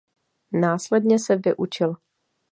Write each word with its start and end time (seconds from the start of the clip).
Následně 0.53 1.19
se 1.19 1.35
vyučil. 1.35 1.95